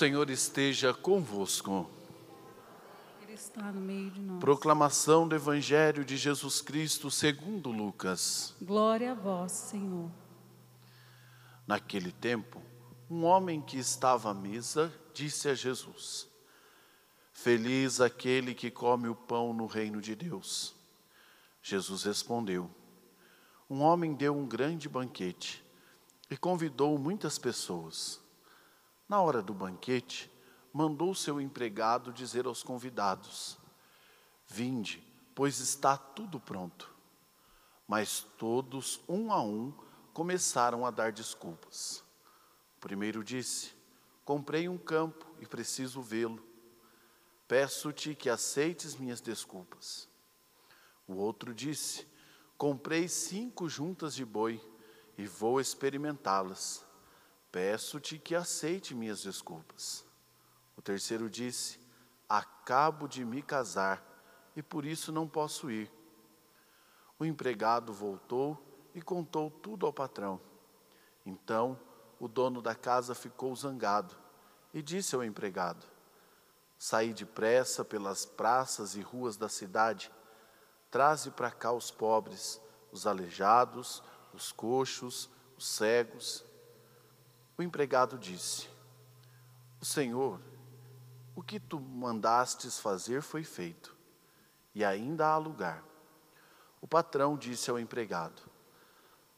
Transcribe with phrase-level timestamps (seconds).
[0.00, 1.86] O Senhor esteja convosco.
[3.20, 4.40] Ele está no meio de nós.
[4.40, 8.54] Proclamação do Evangelho de Jesus Cristo segundo Lucas.
[8.62, 10.10] Glória a vós, Senhor.
[11.66, 12.62] Naquele tempo,
[13.10, 16.26] um homem que estava à mesa disse a Jesus:
[17.30, 20.74] Feliz aquele que come o pão no reino de Deus.
[21.62, 22.70] Jesus respondeu:
[23.68, 25.62] Um homem deu um grande banquete
[26.30, 28.19] e convidou muitas pessoas.
[29.10, 30.30] Na hora do banquete,
[30.72, 33.58] mandou seu empregado dizer aos convidados:
[34.46, 35.02] Vinde,
[35.34, 36.94] pois está tudo pronto.
[37.88, 39.74] Mas todos, um a um,
[40.14, 42.04] começaram a dar desculpas.
[42.76, 43.72] O primeiro disse:
[44.24, 46.40] Comprei um campo e preciso vê-lo.
[47.48, 50.08] Peço-te que aceites minhas desculpas.
[51.08, 52.06] O outro disse:
[52.56, 54.64] Comprei cinco juntas de boi
[55.18, 56.88] e vou experimentá-las.
[57.52, 60.04] Peço-te que aceite minhas desculpas.
[60.76, 61.80] O terceiro disse:
[62.28, 64.02] Acabo de me casar
[64.54, 65.90] e por isso não posso ir.
[67.18, 68.56] O empregado voltou
[68.94, 70.40] e contou tudo ao patrão.
[71.26, 71.78] Então
[72.18, 74.16] o dono da casa ficou zangado
[74.72, 75.86] e disse ao empregado:
[76.78, 80.10] Saí depressa pelas praças e ruas da cidade,
[80.90, 82.60] traze para cá os pobres,
[82.92, 84.02] os aleijados,
[84.32, 85.28] os coxos,
[85.58, 86.44] os cegos.
[87.60, 88.70] O empregado disse:
[89.82, 90.40] O Senhor,
[91.36, 93.94] o que tu mandastes fazer foi feito,
[94.74, 95.84] e ainda há lugar.
[96.80, 98.40] O patrão disse ao empregado: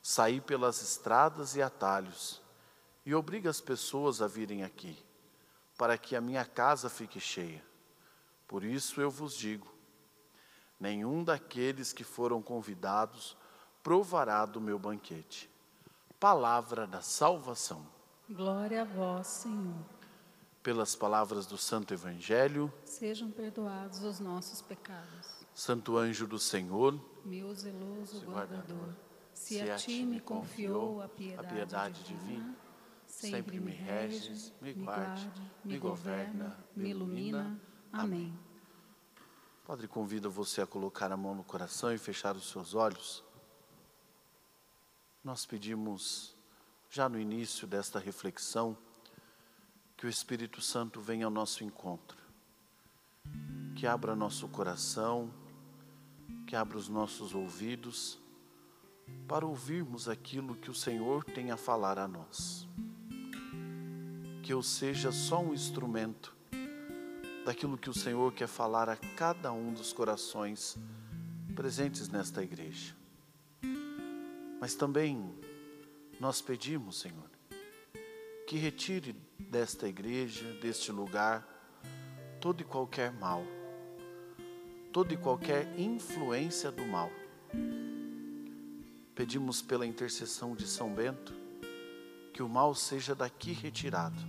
[0.00, 2.40] Saí pelas estradas e atalhos,
[3.04, 4.96] e obriga as pessoas a virem aqui,
[5.76, 7.64] para que a minha casa fique cheia.
[8.46, 9.66] Por isso eu vos digo:
[10.78, 13.36] nenhum daqueles que foram convidados
[13.82, 15.50] provará do meu banquete.
[16.20, 18.00] Palavra da salvação.
[18.30, 19.84] Glória a vós, Senhor.
[20.62, 25.44] Pelas palavras do Santo Evangelho, Sejam perdoados os nossos pecados.
[25.54, 28.94] Santo anjo do Senhor, Meu zeloso guardador, guardador,
[29.34, 32.56] se a ti me confiou a piedade, divina,
[33.06, 35.30] sempre me reges, me guarde,
[35.64, 37.60] me governa, me ilumina.
[37.92, 38.32] Amém.
[39.66, 43.22] Padre, convida você a colocar a mão no coração e fechar os seus olhos.
[45.22, 46.31] Nós pedimos,
[46.92, 48.76] já no início desta reflexão,
[49.96, 52.18] que o Espírito Santo venha ao nosso encontro,
[53.74, 55.32] que abra nosso coração,
[56.46, 58.18] que abra os nossos ouvidos,
[59.26, 62.68] para ouvirmos aquilo que o Senhor tem a falar a nós.
[64.42, 66.36] Que eu seja só um instrumento
[67.46, 70.76] daquilo que o Senhor quer falar a cada um dos corações
[71.56, 72.94] presentes nesta igreja.
[74.60, 75.34] Mas também
[76.22, 77.28] nós pedimos, Senhor,
[78.46, 81.44] que retire desta igreja, deste lugar,
[82.40, 83.42] todo e qualquer mal,
[84.92, 87.10] toda e qualquer influência do mal.
[89.16, 91.34] Pedimos pela intercessão de São Bento
[92.32, 94.22] que o mal seja daqui retirado.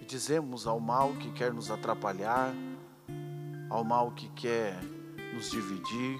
[0.00, 2.54] E dizemos ao mal que quer nos atrapalhar,
[3.68, 4.82] ao mal que quer
[5.34, 6.18] nos dividir,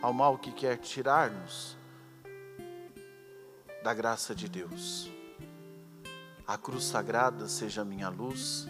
[0.00, 1.83] ao mal que quer tirar-nos
[3.84, 5.10] da graça de Deus.
[6.46, 8.66] A cruz sagrada seja minha luz,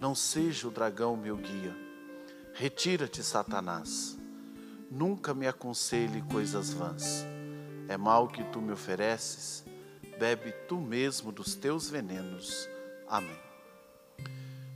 [0.00, 1.76] não seja o dragão meu guia.
[2.54, 4.18] Retira-te, Satanás.
[4.90, 7.26] Nunca me aconselhe coisas vãs.
[7.88, 9.66] É mal que tu me ofereces,
[10.18, 12.66] bebe tu mesmo dos teus venenos.
[13.06, 13.38] Amém.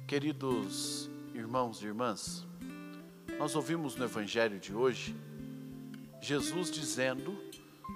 [0.06, 2.46] Queridos irmãos e irmãs,
[3.38, 5.16] nós ouvimos no Evangelho de hoje
[6.20, 7.34] Jesus dizendo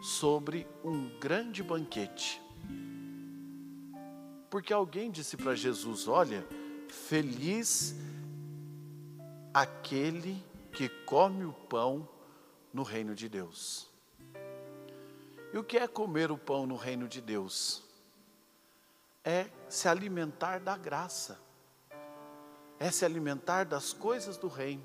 [0.00, 2.40] sobre um grande banquete.
[4.50, 6.46] Porque alguém disse para Jesus: Olha,
[6.88, 7.94] feliz
[9.52, 12.08] aquele que come o pão
[12.72, 13.88] no reino de Deus.
[15.52, 17.82] E o que é comer o pão no reino de Deus?
[19.24, 21.40] É se alimentar da graça,
[22.78, 24.84] é se alimentar das coisas do reino,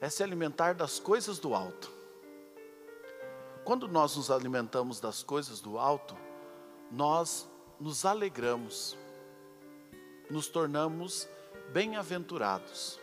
[0.00, 1.91] é se alimentar das coisas do alto.
[3.64, 6.16] Quando nós nos alimentamos das coisas do alto,
[6.90, 7.48] nós
[7.78, 8.96] nos alegramos,
[10.28, 11.28] nos tornamos
[11.72, 12.98] bem-aventurados.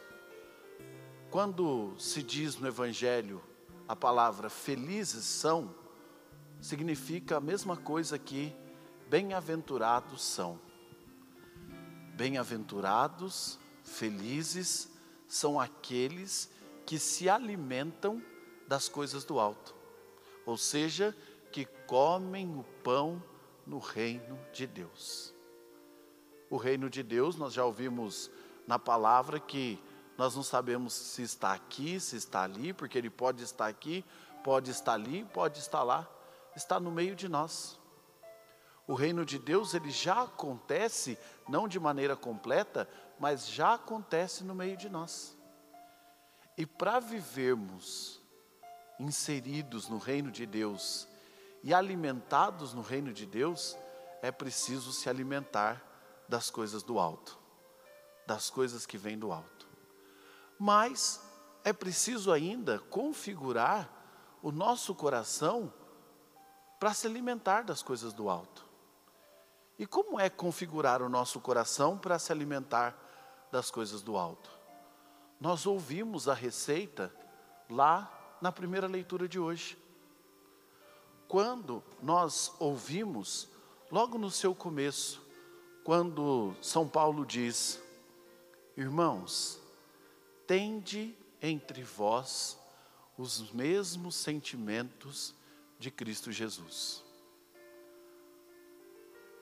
[1.32, 3.42] Quando se diz no Evangelho
[3.88, 5.74] a palavra felizes são,
[6.60, 8.54] significa a mesma coisa que
[9.10, 10.60] bem-aventurados são.
[12.16, 14.92] Bem-aventurados, felizes,
[15.28, 16.52] são aqueles
[16.86, 18.22] que se alimentam
[18.68, 19.76] das coisas do alto,
[20.50, 21.16] ou seja,
[21.52, 23.22] que comem o pão
[23.68, 25.32] no reino de Deus.
[26.50, 28.32] o reino de Deus, nós já ouvimos
[28.66, 29.80] na palavra que
[30.18, 34.04] nós não sabemos se está aqui, se está ali, porque ele pode estar aqui,
[34.44, 36.10] pode estar ali, pode estar lá,
[36.56, 37.80] está no meio de nós.
[38.88, 41.16] O reino de Deus, ele já acontece,
[41.48, 45.38] não de maneira completa, mas já acontece no meio de nós.
[46.58, 48.19] E para vivermos
[49.00, 51.08] inseridos no reino de Deus
[51.64, 53.78] e alimentados no reino de Deus,
[54.22, 55.82] é preciso se alimentar
[56.28, 57.38] das coisas do alto,
[58.28, 59.68] das coisas que vêm do alto.
[60.58, 61.22] Mas
[61.64, 63.90] é preciso ainda configurar
[64.42, 65.74] o nosso coração
[66.80, 68.66] para se alimentar das coisas do alto.
[69.78, 72.98] E como é configurar o nosso coração para se alimentar
[73.52, 74.50] das coisas do alto?
[75.40, 77.14] Nós ouvimos a receita
[77.70, 79.78] lá na primeira leitura de hoje.
[81.28, 83.48] Quando nós ouvimos,
[83.92, 85.22] logo no seu começo,
[85.84, 87.82] quando São Paulo diz:
[88.76, 89.60] Irmãos,
[90.48, 92.58] tende entre vós
[93.18, 95.36] os mesmos sentimentos
[95.78, 97.04] de Cristo Jesus.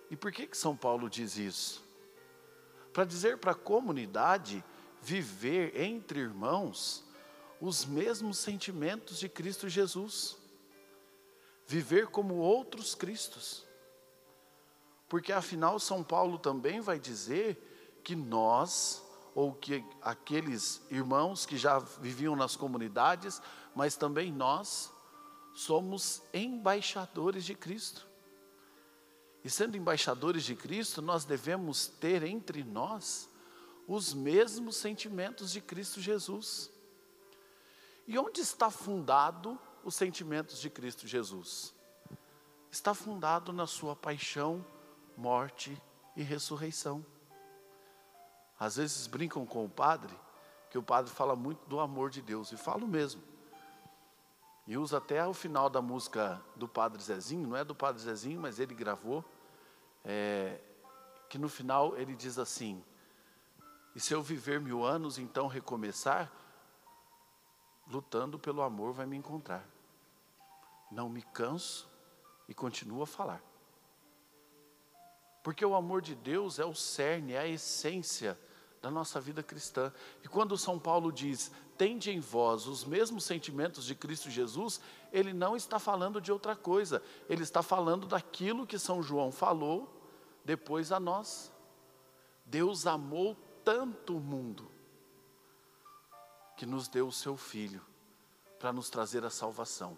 [0.10, 1.84] E por que que São Paulo diz isso?
[2.92, 4.64] Para dizer para a comunidade
[5.02, 7.06] viver entre irmãos
[7.59, 10.38] os mesmos sentimentos de Cristo Jesus.
[11.65, 13.65] Viver como outros Cristos.
[15.09, 21.77] Porque afinal São Paulo também vai dizer que nós ou que aqueles irmãos que já
[21.77, 23.42] viviam nas comunidades,
[23.75, 24.92] mas também nós
[25.53, 28.07] somos embaixadores de Cristo.
[29.44, 33.29] E sendo embaixadores de Cristo, nós devemos ter entre nós
[33.88, 36.72] os mesmos sentimentos de Cristo Jesus.
[38.08, 41.76] E onde está fundado os sentimentos de Cristo Jesus?
[42.72, 44.66] Está fundado na sua paixão,
[45.18, 45.82] morte
[46.16, 47.06] e ressurreição.
[48.58, 50.18] Às vezes brincam com o padre,
[50.70, 53.22] que o padre fala muito do amor de Deus, e falo mesmo.
[54.66, 58.42] E usa até o final da música do Padre Zezinho, não é do Padre Zezinho,
[58.42, 59.24] mas ele gravou,
[60.04, 60.60] é,
[61.30, 62.84] que no final ele diz assim:
[63.96, 66.30] E se eu viver mil anos, então recomeçar,
[67.89, 69.67] lutando pelo amor vai me encontrar.
[70.91, 71.89] Não me canso
[72.48, 73.41] e continuo a falar.
[75.44, 78.38] Porque o amor de Deus é o cerne, é a essência
[78.82, 79.94] da nossa vida cristã.
[80.24, 85.34] E quando São Paulo diz, tende em vós os mesmos sentimentos de Cristo Jesus, ele
[85.34, 89.94] não está falando de outra coisa, ele está falando daquilo que São João falou
[90.44, 91.51] depois a nós.
[92.46, 94.76] Deus amou tanto o mundo
[96.58, 97.86] que nos deu o seu Filho
[98.60, 99.96] para nos trazer a salvação.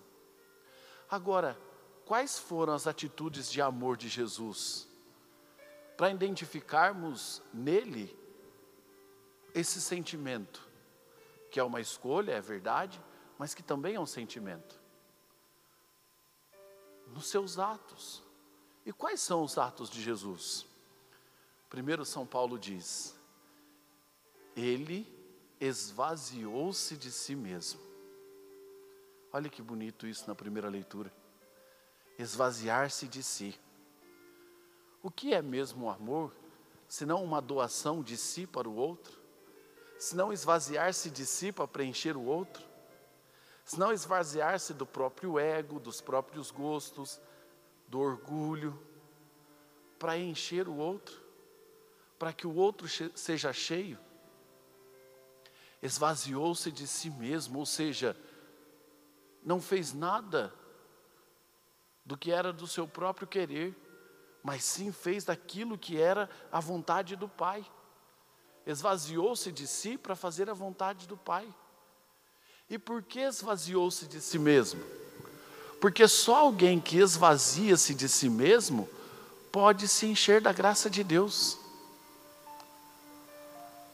[1.10, 1.60] Agora,
[2.06, 4.88] quais foram as atitudes de amor de Jesus?
[5.98, 8.16] Para identificarmos nele
[9.56, 10.68] esse sentimento,
[11.50, 13.02] que é uma escolha, é verdade,
[13.38, 14.80] mas que também é um sentimento.
[17.08, 18.22] Nos seus atos.
[18.86, 20.66] E quais são os atos de Jesus?
[21.70, 23.16] Primeiro, São Paulo diz:
[24.56, 25.19] Ele
[25.60, 27.80] esvaziou-se de si mesmo.
[29.32, 31.14] Olha que bonito isso na primeira leitura.
[32.18, 33.60] Esvaziar-se de si.
[35.02, 36.36] O que é mesmo o amor,
[36.88, 39.20] senão uma doação de si para o outro?
[40.00, 42.64] se não esvaziar-se de si para preencher o outro,
[43.66, 47.20] se não esvaziar-se do próprio ego, dos próprios gostos,
[47.86, 48.80] do orgulho,
[50.00, 51.22] para encher o outro,
[52.18, 54.00] para que o outro seja cheio.
[55.82, 58.16] Esvaziou-se de si mesmo, ou seja,
[59.44, 60.54] não fez nada
[62.06, 63.76] do que era do seu próprio querer,
[64.44, 67.66] mas sim fez daquilo que era a vontade do Pai
[68.72, 71.48] esvaziou-se de si para fazer a vontade do Pai.
[72.70, 74.84] E por que esvaziou-se de si mesmo?
[75.82, 78.88] Porque só alguém que esvazia-se de si mesmo
[79.52, 81.58] pode se encher da graça de Deus.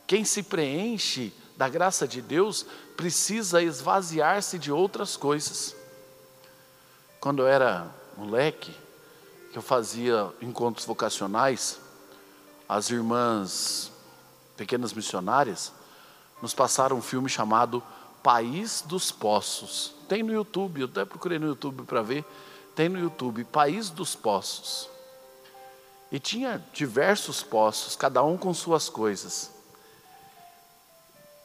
[0.06, 2.66] Quem se preenche da graça de Deus
[2.98, 5.76] precisa esvaziar-se de outras coisas.
[7.20, 8.76] Quando eu era moleque,
[9.52, 11.80] que eu fazia encontros vocacionais,
[12.68, 13.92] as irmãs
[14.58, 15.72] pequenas missionárias,
[16.42, 17.82] nos passaram um filme chamado
[18.22, 19.94] País dos Poços.
[20.10, 22.26] Tem no YouTube, eu até procurei no YouTube para ver.
[22.76, 24.90] Tem no YouTube, País dos Poços.
[26.12, 29.55] E tinha diversos poços, cada um com suas coisas.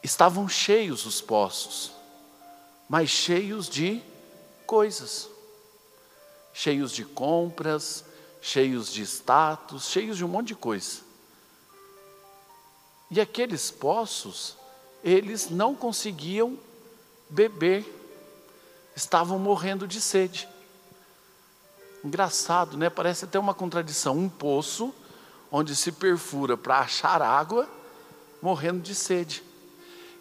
[0.03, 1.93] Estavam cheios os poços,
[2.89, 4.03] mas cheios de
[4.67, 5.29] coisas.
[6.53, 8.05] Cheios de compras,
[8.41, 11.01] cheios de status, cheios de um monte de coisa
[13.11, 14.57] E aqueles poços,
[15.05, 16.59] eles não conseguiam
[17.29, 17.85] beber,
[18.97, 20.49] estavam morrendo de sede.
[22.05, 22.89] Engraçado, né?
[22.89, 24.17] Parece até uma contradição.
[24.17, 24.95] Um poço
[25.53, 27.69] onde se perfura para achar água,
[28.41, 29.43] morrendo de sede.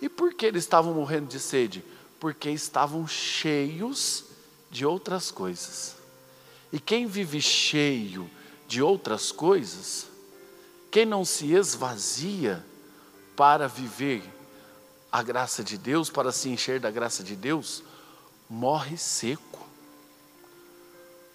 [0.01, 1.83] E por que eles estavam morrendo de sede?
[2.19, 4.25] Porque estavam cheios
[4.69, 5.95] de outras coisas.
[6.71, 8.29] E quem vive cheio
[8.67, 10.07] de outras coisas,
[10.91, 12.63] quem não se esvazia
[13.35, 14.23] para viver
[15.11, 17.83] a graça de Deus, para se encher da graça de Deus,
[18.49, 19.67] morre seco.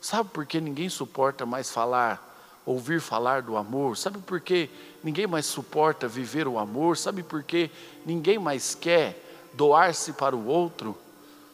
[0.01, 3.97] Sabe por que ninguém suporta mais falar, ouvir falar do amor?
[3.97, 4.71] Sabe por que
[5.05, 6.97] ninguém mais suporta viver o amor?
[6.97, 7.71] Sabe por que
[8.07, 10.97] ninguém mais quer doar-se para o outro?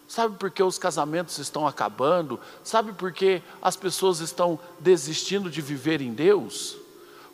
[0.08, 2.40] Sabe por que os casamentos estão acabando?
[2.64, 6.76] Sabe por que as pessoas estão desistindo de viver em Deus?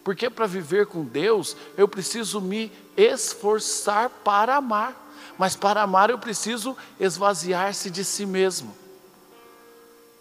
[0.03, 4.95] Porque para viver com Deus, eu preciso me esforçar para amar.
[5.39, 8.75] Mas para amar eu preciso esvaziar-se de si mesmo.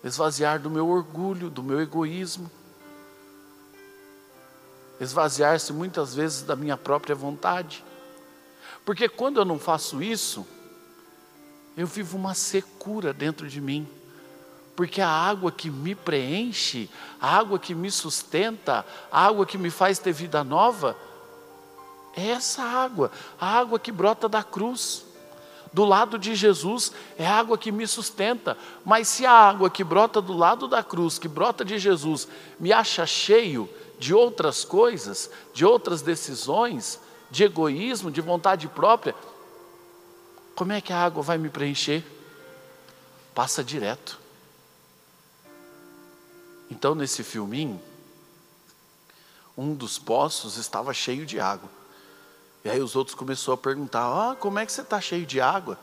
[0.04, 2.52] Esvaziar do meu orgulho, do meu egoísmo.
[5.00, 7.84] Esvaziar-se muitas vezes da minha própria vontade.
[8.86, 10.46] Porque quando eu não faço isso,
[11.76, 13.88] eu vivo uma secura dentro de mim.
[14.76, 19.70] Porque a água que me preenche, a água que me sustenta, a água que me
[19.70, 20.96] faz ter vida nova,
[22.16, 25.06] é essa água, a água que brota da cruz.
[25.74, 29.84] Do lado de Jesus é a água que me sustenta, mas se a água que
[29.84, 35.30] brota do lado da cruz, que brota de Jesus, me acha cheio de outras coisas,
[35.54, 37.00] de outras decisões,
[37.30, 39.16] de egoísmo, de vontade própria,
[40.56, 42.04] como é que a água vai me preencher?
[43.34, 44.18] Passa direto.
[46.72, 47.82] Então, nesse filminho,
[49.58, 51.70] um dos poços estava cheio de água.
[52.64, 55.42] E aí os outros começaram a perguntar: ah, como é que você está cheio de
[55.42, 55.78] água?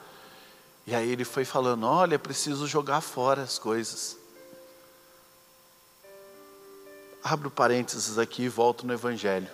[0.87, 4.17] E aí ele foi falando: olha, preciso jogar fora as coisas.
[7.25, 9.49] Abro parênteses aqui e volto no Evangelho.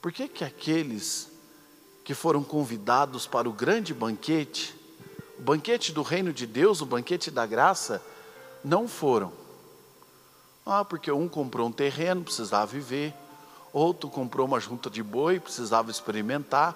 [0.00, 1.30] Por que que aqueles
[2.02, 4.74] que foram convidados para o grande banquete,
[5.38, 8.02] o banquete do reino de Deus, o banquete da graça,
[8.64, 9.32] não foram.
[10.64, 13.14] Ah, porque um comprou um terreno, precisava viver,
[13.72, 16.74] outro comprou uma junta de boi, precisava experimentar,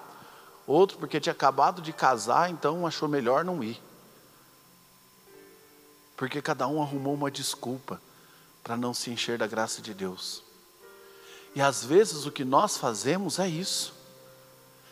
[0.67, 3.81] outro porque tinha acabado de casar, então achou melhor não ir.
[6.15, 7.99] Porque cada um arrumou uma desculpa
[8.67, 10.43] para não se encher da graça de Deus.
[11.55, 13.93] E às vezes o que nós fazemos é isso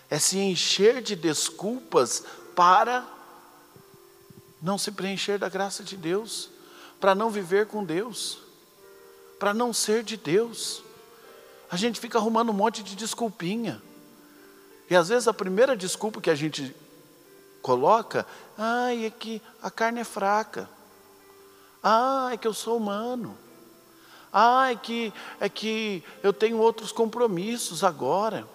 [0.09, 2.23] é se encher de desculpas
[2.55, 3.05] para
[4.61, 6.49] não se preencher da graça de Deus,
[7.01, 8.37] para não viver com Deus,
[9.37, 10.81] para não ser de Deus.
[11.69, 13.81] A gente fica arrumando um monte de desculpinha.
[14.89, 16.73] E às vezes a primeira desculpa que a gente
[17.61, 18.25] coloca,
[18.57, 20.69] ai, é que a carne é fraca.
[21.83, 23.43] Ah, é que eu sou humano.
[24.37, 28.45] Ah, é que, é que eu tenho outros compromissos agora.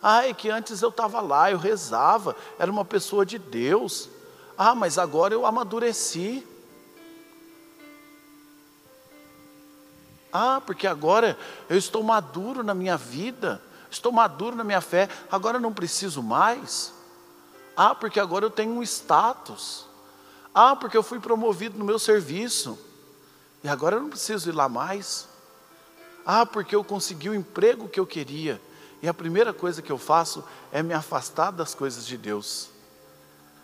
[0.00, 4.08] Ah, é que antes eu estava lá, eu rezava, era uma pessoa de Deus.
[4.56, 6.46] Ah, mas agora eu amadureci.
[10.32, 11.36] Ah, porque agora
[11.68, 13.60] eu estou maduro na minha vida,
[13.90, 16.94] estou maduro na minha fé, agora eu não preciso mais.
[17.76, 19.84] Ah, porque agora eu tenho um status.
[20.54, 22.78] Ah, porque eu fui promovido no meu serviço,
[23.62, 25.28] e agora eu não preciso ir lá mais.
[26.24, 28.60] Ah, porque eu consegui o emprego que eu queria,
[29.02, 32.70] e a primeira coisa que eu faço é me afastar das coisas de Deus.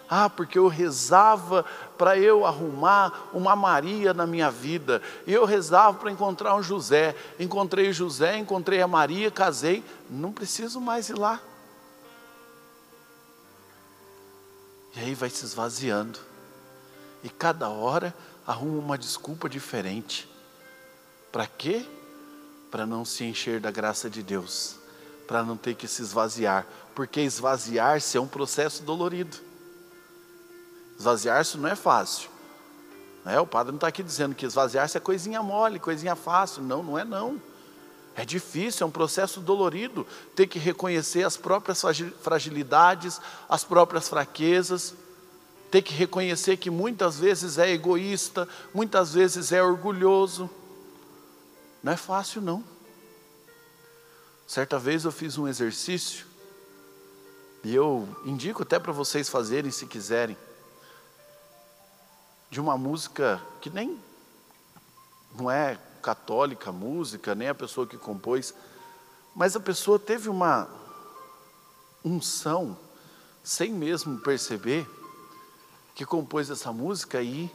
[0.08, 1.64] Ah, porque eu rezava
[1.96, 5.02] para eu arrumar uma Maria na minha vida.
[5.26, 7.16] E eu rezava para encontrar um José.
[7.40, 9.82] Encontrei José, encontrei a Maria, casei.
[10.08, 11.40] Não preciso mais ir lá.
[14.94, 16.18] E aí vai se esvaziando.
[17.22, 18.14] E cada hora
[18.46, 20.28] arruma uma desculpa diferente.
[21.32, 21.86] Para quê?
[22.70, 24.84] Para não se encher da graça de Deus
[25.26, 29.36] para não ter que se esvaziar, porque esvaziar-se é um processo dolorido.
[30.98, 32.30] Esvaziar-se não é fácil.
[33.26, 36.62] É, o padre não está aqui dizendo que esvaziar-se é coisinha mole, coisinha fácil.
[36.62, 37.40] Não, não é não.
[38.14, 41.82] É difícil, é um processo dolorido ter que reconhecer as próprias
[42.20, 44.94] fragilidades, as próprias fraquezas,
[45.74, 50.48] ter que reconhecer que muitas vezes é egoísta, muitas vezes é orgulhoso.
[51.82, 52.62] Não é fácil, não.
[54.46, 56.26] Certa vez eu fiz um exercício,
[57.64, 60.36] e eu indico até para vocês fazerem se quiserem,
[62.48, 63.98] de uma música que nem
[65.34, 68.54] não é católica música, nem a pessoa que compôs,
[69.34, 70.68] Mas a pessoa teve uma
[72.04, 72.78] unção,
[73.42, 74.88] sem mesmo perceber,
[75.94, 77.50] que compôs essa música e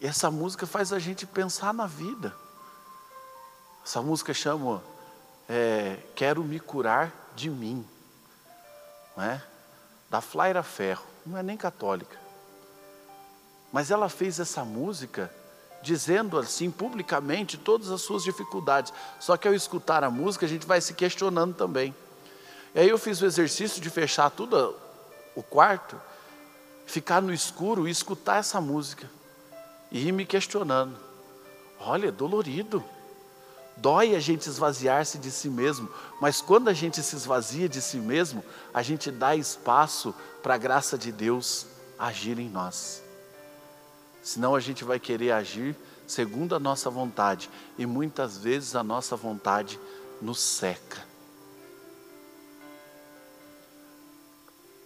[0.00, 2.34] essa música faz a gente pensar na vida.
[3.84, 4.82] Essa música chama
[5.48, 7.86] é, Quero me curar de mim,
[9.16, 9.42] não é?
[10.10, 12.20] da Flaira Ferro, não é nem católica.
[13.72, 15.32] Mas ela fez essa música
[15.82, 18.92] dizendo assim publicamente todas as suas dificuldades.
[19.18, 21.94] Só que ao escutar a música, a gente vai se questionando também.
[22.74, 24.76] E aí eu fiz o exercício de fechar tudo
[25.34, 25.98] o quarto,
[26.92, 29.10] ficar no escuro e escutar essa música.
[29.90, 30.94] E ir me questionando.
[31.80, 32.84] Olha, é dolorido.
[33.78, 35.88] Dói a gente esvaziar-se de si mesmo,
[36.20, 40.58] mas quando a gente se esvazia de si mesmo, a gente dá espaço para a
[40.58, 41.66] graça de Deus
[41.98, 43.02] agir em nós.
[44.22, 45.74] Senão a gente vai querer agir
[46.06, 49.80] segundo a nossa vontade, e muitas vezes a nossa vontade
[50.20, 51.02] nos seca.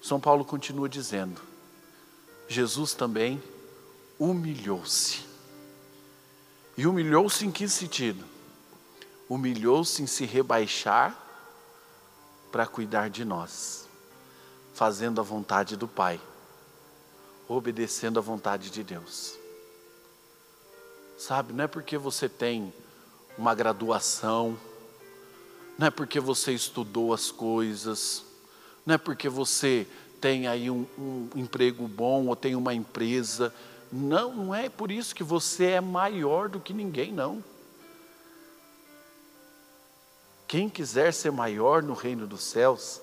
[0.00, 1.55] São Paulo continua dizendo:
[2.48, 3.42] Jesus também
[4.18, 5.24] humilhou-se.
[6.76, 8.24] E humilhou-se em que sentido?
[9.28, 11.16] Humilhou-se em se rebaixar
[12.52, 13.88] para cuidar de nós,
[14.74, 16.20] fazendo a vontade do Pai,
[17.48, 19.34] obedecendo a vontade de Deus.
[21.18, 22.72] Sabe, não é porque você tem
[23.38, 24.58] uma graduação,
[25.78, 28.24] não é porque você estudou as coisas,
[28.84, 29.86] não é porque você
[30.26, 33.54] tem aí um, um emprego bom ou tem uma empresa.
[33.92, 37.44] Não, não é por isso que você é maior do que ninguém, não.
[40.48, 43.00] Quem quiser ser maior no reino dos céus,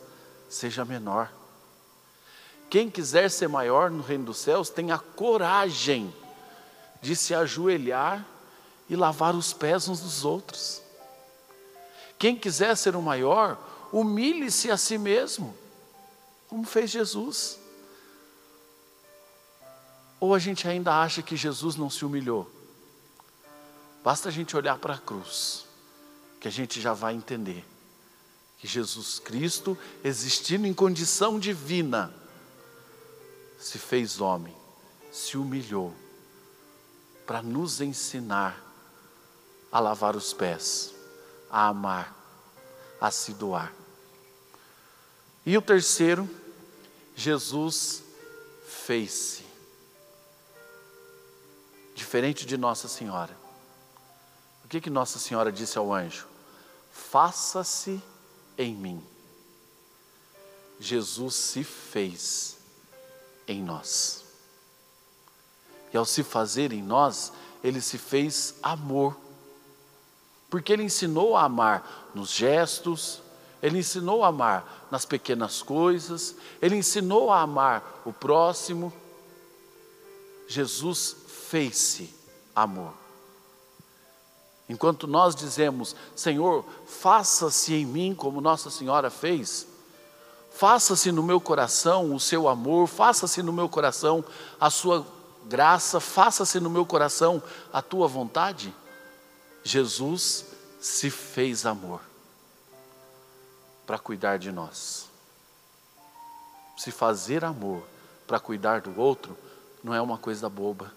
[0.49, 1.31] seja menor.
[2.69, 6.13] Quem quiser ser maior no reino dos céus, tenha coragem
[7.01, 8.25] de se ajoelhar
[8.89, 10.81] e lavar os pés uns dos outros.
[12.19, 13.57] Quem quiser ser o maior,
[13.93, 15.62] humilhe-se a si mesmo
[16.53, 17.57] como fez Jesus.
[20.19, 22.47] Ou a gente ainda acha que Jesus não se humilhou?
[24.03, 25.65] Basta a gente olhar para a cruz,
[26.39, 27.65] que a gente já vai entender
[28.59, 32.13] que Jesus Cristo, existindo em condição divina,
[33.57, 34.55] se fez homem,
[35.11, 35.91] se humilhou,
[37.25, 38.63] para nos ensinar
[39.71, 40.93] a lavar os pés,
[41.49, 42.15] a amar,
[43.01, 43.73] a se doar.
[45.43, 46.29] E o terceiro,
[47.15, 48.03] Jesus
[48.67, 49.43] fez-se.
[51.95, 53.35] Diferente de Nossa Senhora.
[54.65, 56.27] O que, que Nossa Senhora disse ao anjo?
[56.91, 58.01] Faça-se
[58.57, 59.03] em mim.
[60.79, 62.57] Jesus se fez
[63.47, 64.23] em nós.
[65.93, 67.31] E ao se fazer em nós,
[67.63, 69.15] ele se fez amor.
[70.49, 73.22] Porque ele ensinou a amar nos gestos,
[73.63, 78.91] ele ensinou a amar nas pequenas coisas, ele ensinou a amar o próximo.
[80.49, 81.15] Jesus
[81.49, 82.13] fez-se
[82.53, 82.93] amor.
[84.67, 89.65] Enquanto nós dizemos, Senhor, faça-se em mim como Nossa Senhora fez,
[90.51, 94.25] faça-se no meu coração o seu amor, faça-se no meu coração
[94.59, 95.07] a sua
[95.45, 98.75] graça, faça-se no meu coração a tua vontade.
[99.63, 100.47] Jesus
[100.81, 102.01] se fez amor
[103.85, 105.09] para cuidar de nós.
[106.77, 107.83] Se fazer amor
[108.25, 109.37] para cuidar do outro
[109.83, 110.91] não é uma coisa boba,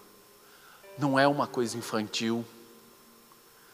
[0.97, 2.45] não é uma coisa infantil.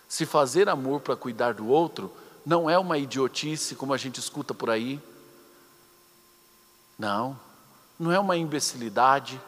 [0.08, 2.12] Se fazer amor para cuidar do outro
[2.46, 5.00] não é uma idiotice como a gente escuta por aí.
[6.98, 7.40] Não,
[7.98, 9.40] não é uma imbecilidade.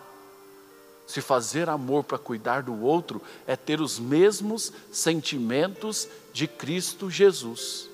[1.06, 7.90] Se fazer amor para cuidar do outro é ter os mesmos sentimentos de Cristo Jesus.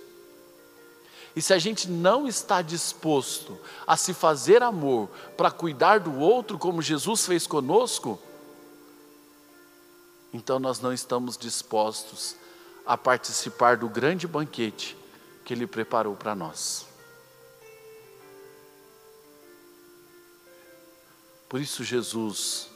[1.36, 6.58] E se a gente não está disposto a se fazer amor para cuidar do outro
[6.58, 8.20] como Jesus fez conosco,
[10.34, 12.36] então nós não estamos dispostos
[12.86, 14.98] a participar do grande banquete
[15.46, 16.86] que Ele preparou para nós.
[21.48, 22.70] Por isso, Jesus,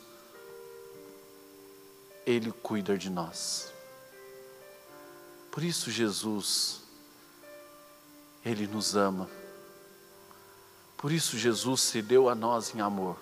[2.26, 3.74] Ele cuida de nós.
[5.50, 6.85] Por isso, Jesus,
[8.46, 9.28] ele nos ama.
[10.96, 13.18] Por isso Jesus se deu a nós em amor.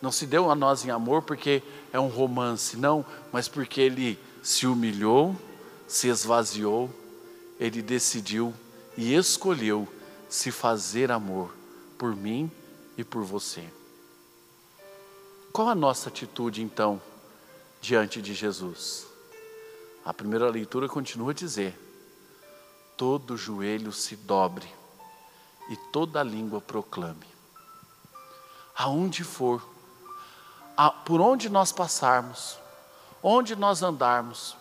[0.00, 4.18] Não se deu a nós em amor porque é um romance, não, mas porque Ele
[4.42, 5.34] se humilhou,
[5.86, 6.90] se esvaziou,
[7.58, 8.52] Ele decidiu
[8.96, 9.88] e escolheu
[10.28, 11.54] se fazer amor
[11.96, 12.50] por mim
[12.96, 13.64] e por você.
[15.52, 17.00] Qual a nossa atitude então
[17.80, 19.06] diante de Jesus?
[20.04, 21.74] A primeira leitura continua a dizer:
[22.96, 24.72] todo joelho se dobre
[25.68, 27.26] e toda língua proclame.
[28.74, 29.66] Aonde for,
[30.76, 32.58] a, por onde nós passarmos,
[33.22, 34.56] onde nós andarmos,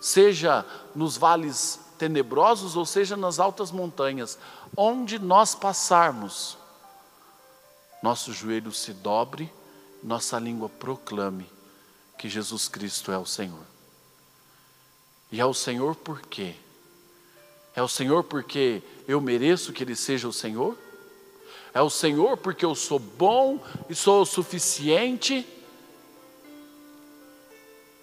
[0.00, 0.64] seja
[0.94, 4.38] nos vales tenebrosos ou seja nas altas montanhas,
[4.76, 6.56] onde nós passarmos,
[8.02, 9.52] nosso joelho se dobre,
[10.02, 11.46] nossa língua proclame
[12.16, 13.64] que Jesus Cristo é o Senhor.
[15.30, 16.56] E é o Senhor por quê?
[17.80, 20.76] É o Senhor porque eu mereço que Ele seja o Senhor?
[21.72, 25.48] É o Senhor porque eu sou bom e sou o suficiente?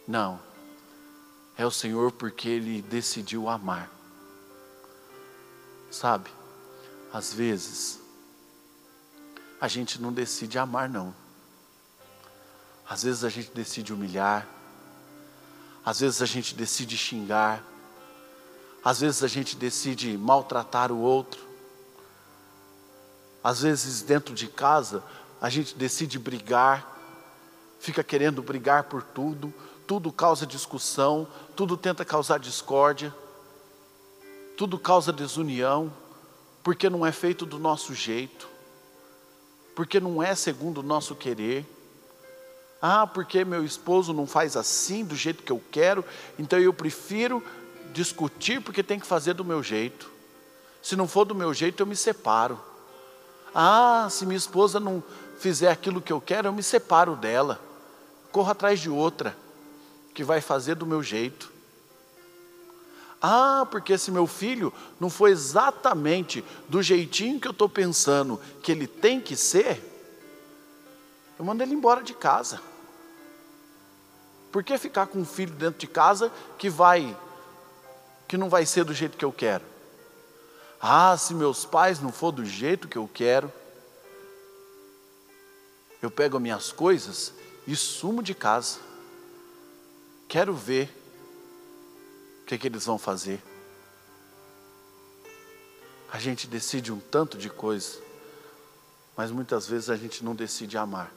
[0.08, 0.40] Não.
[1.56, 3.88] É o Senhor porque Ele decidiu amar.
[5.92, 6.32] Sabe,
[7.14, 8.00] às vezes,
[9.62, 11.14] a gente não decide amar, não.
[12.90, 14.48] Às vezes a gente decide humilhar,
[15.86, 17.64] às vezes a gente decide xingar,
[18.84, 21.42] às vezes a gente decide maltratar o outro.
[23.44, 25.04] Às vezes dentro de casa
[25.42, 26.98] a gente decide brigar,
[27.80, 29.54] fica querendo brigar por tudo,
[29.86, 33.14] tudo causa discussão, tudo tenta causar discórdia,
[34.58, 35.94] tudo causa desunião,
[36.64, 38.50] porque não é feito do nosso jeito,
[39.76, 41.66] porque não é segundo o nosso querer.
[42.82, 46.04] Ah, porque meu esposo não faz assim, do jeito que eu quero,
[46.38, 47.42] então eu prefiro
[47.98, 50.12] discutir porque tem que fazer do meu jeito.
[50.84, 52.62] Se não for do meu jeito, eu me separo.
[53.54, 55.04] Ah, se minha esposa não
[55.40, 57.60] fizer aquilo que eu quero, eu me separo dela.
[58.32, 59.36] Corro atrás de outra
[60.14, 61.52] que vai fazer do meu jeito.
[63.20, 68.72] Ah, porque se meu filho não for exatamente do jeitinho que eu estou pensando que
[68.72, 69.84] ele tem que ser,
[71.40, 72.62] eu mando ele embora de casa.
[74.52, 77.18] Por que ficar com um filho dentro de casa que vai
[78.28, 79.64] que não vai ser do jeito que eu quero.
[80.80, 83.52] Ah, se meus pais não for do jeito que eu quero,
[86.02, 87.34] eu pego as minhas coisas
[87.66, 88.80] e sumo de casa.
[90.28, 90.90] Quero ver
[92.42, 93.42] o que, é que eles vão fazer.
[96.12, 98.00] A gente decide um tanto de coisa,
[99.16, 101.12] mas muitas vezes a gente não decide amar.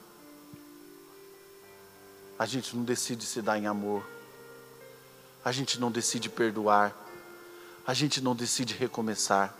[2.39, 4.03] A gente não decide se dar em amor
[5.43, 6.95] a gente não decide perdoar,
[7.91, 9.53] a gente não decide recomeçar.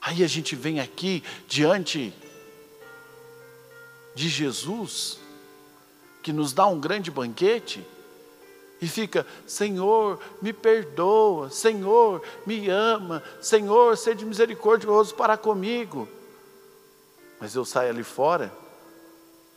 [0.00, 2.12] Aí a gente vem aqui diante
[4.12, 5.20] de Jesus,
[6.20, 7.86] que nos dá um grande banquete,
[8.82, 16.08] e fica: Senhor, me perdoa, Senhor, me ama, Senhor, seja misericordioso para comigo.
[17.38, 18.52] Mas eu saio ali fora,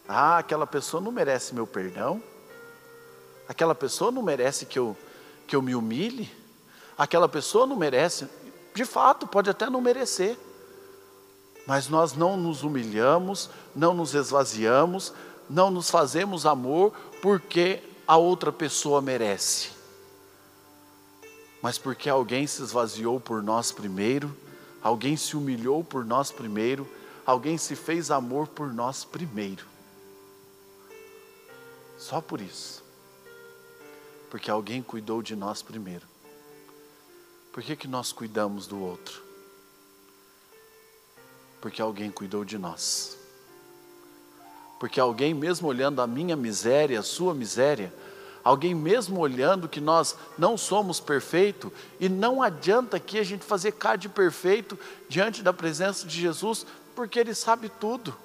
[0.08, 2.22] ah, aquela pessoa não merece meu perdão
[3.50, 4.96] aquela pessoa não merece que eu,
[5.48, 6.32] que eu me humilhe,
[7.00, 8.28] aquela pessoa não merece,
[8.76, 10.38] de fato, pode até não merecer,
[11.66, 15.14] mas nós não nos humilhamos, não nos esvaziamos,
[15.50, 19.70] não nos fazemos amor porque a outra pessoa merece,
[21.62, 24.36] mas porque alguém se esvaziou por nós primeiro,
[24.84, 26.86] alguém se humilhou por nós primeiro,
[27.26, 29.66] alguém se fez amor por nós primeiro.
[31.98, 32.82] Só por isso.
[34.30, 36.09] Porque alguém cuidou de nós primeiro.
[37.52, 39.22] Por que, que nós cuidamos do outro?
[41.60, 43.18] Porque alguém cuidou de nós.
[44.80, 47.94] Porque alguém, mesmo olhando a minha miséria, a sua miséria,
[48.44, 53.74] alguém mesmo olhando que nós não somos perfeitos, e não adianta aqui a gente fazer
[53.74, 58.16] cara de perfeito diante da presença de Jesus, porque Ele sabe tudo.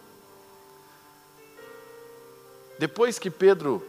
[2.78, 3.84] Depois que Pedro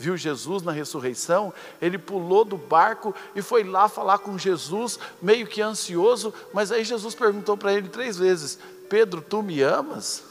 [0.00, 5.46] viu Jesus na ressurreição, ele pulou do barco e foi lá falar com Jesus, meio
[5.46, 8.58] que ansioso, mas aí Jesus perguntou para ele três vezes:
[8.88, 10.24] Pedro, tu me amas?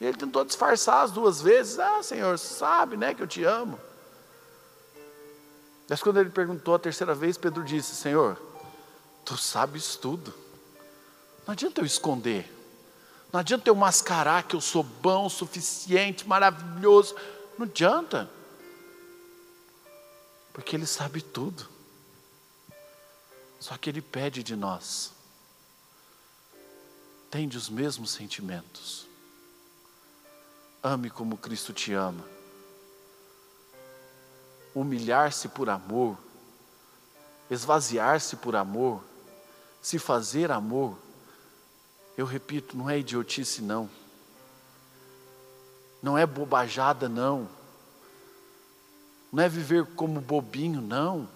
[0.00, 3.80] E ele tentou disfarçar as duas vezes: Ah, Senhor, sabe né, que eu te amo.
[5.88, 8.40] Mas quando ele perguntou a terceira vez, Pedro disse: Senhor,
[9.24, 10.32] tu sabes tudo,
[11.44, 12.48] não adianta eu esconder.
[13.32, 17.14] Não adianta eu mascarar que eu sou bom, suficiente, maravilhoso.
[17.60, 18.30] Não adianta.
[20.50, 21.68] Porque Ele sabe tudo.
[23.58, 25.12] Só que Ele pede de nós.
[27.30, 29.06] Tende os mesmos sentimentos.
[30.82, 32.24] Ame como Cristo te ama.
[34.74, 36.16] Humilhar-se por amor.
[37.50, 39.04] Esvaziar-se por amor.
[39.82, 40.96] Se fazer amor.
[42.16, 43.99] Eu repito, não é idiotice, não
[46.02, 47.48] não é bobajada, não.
[49.32, 51.28] Não é viver como bobinho, não.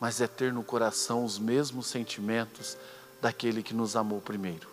[0.00, 2.76] mas é ter no coração os mesmos sentimentos
[3.22, 4.68] daquele que nos amou primeiro.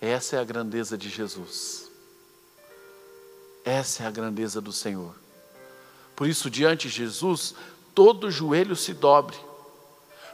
[0.00, 1.88] Essa é a grandeza de Jesus.
[3.64, 5.14] Essa é a grandeza do Senhor.
[6.16, 7.54] Por isso, diante de Jesus,
[7.94, 9.38] todo joelho se dobre.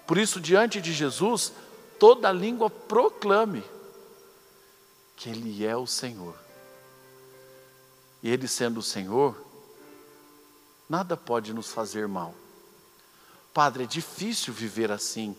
[0.06, 1.52] Por isso, diante de Jesus,
[1.98, 3.62] toda língua proclame
[5.16, 6.36] que Ele é o Senhor.
[8.22, 9.36] E Ele sendo o Senhor,
[10.88, 12.34] nada pode nos fazer mal.
[13.52, 15.34] Padre, é difícil viver assim.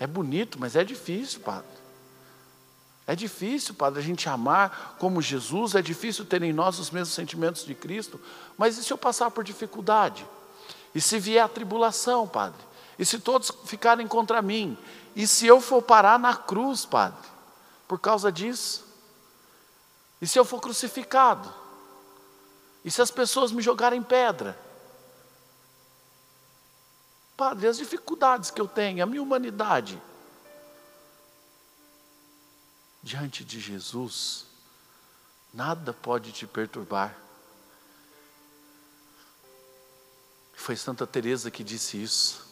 [0.00, 1.78] É bonito, mas é difícil, Padre.
[3.06, 7.14] É difícil, Padre, a gente amar como Jesus, é difícil ter em nós os mesmos
[7.14, 8.20] sentimentos de Cristo,
[8.56, 10.26] mas e se eu passar por dificuldade?
[10.94, 12.60] E se vier a tribulação, Padre?
[12.98, 14.76] E se todos ficarem contra mim?
[15.16, 17.27] E se eu for parar na cruz, Padre,
[17.88, 18.86] por causa disso?
[20.20, 21.52] E se eu for crucificado?
[22.84, 24.58] E se as pessoas me jogarem pedra?
[27.36, 30.00] Padre, as dificuldades que eu tenho, a minha humanidade.
[33.02, 34.44] Diante de Jesus,
[35.54, 37.16] nada pode te perturbar.
[40.52, 42.44] Foi Santa Teresa que disse isso.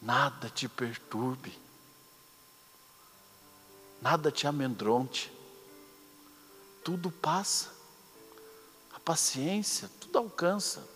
[0.00, 1.63] Nada te perturbe.
[4.04, 5.32] Nada te amedronte.
[6.84, 7.70] Tudo passa.
[8.94, 10.86] A paciência, tudo alcança.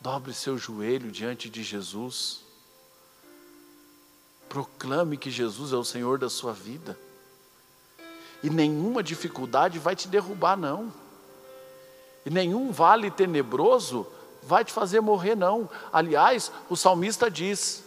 [0.00, 2.40] Dobre seu joelho diante de Jesus.
[4.48, 6.98] Proclame que Jesus é o Senhor da sua vida.
[8.42, 10.90] E nenhuma dificuldade vai te derrubar, não.
[12.24, 14.06] E nenhum vale tenebroso
[14.42, 15.68] vai te fazer morrer, não.
[15.92, 17.84] Aliás, o salmista diz: